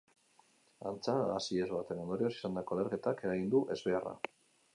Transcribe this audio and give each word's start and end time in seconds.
Antza, 0.91 1.13
gas 1.31 1.49
ihes 1.57 1.67
baten 1.73 2.01
ondorioz 2.05 2.33
izandako 2.37 2.79
leherketak 2.81 3.23
eragin 3.29 3.53
du 3.55 3.63
ezbeharra. 3.79 4.17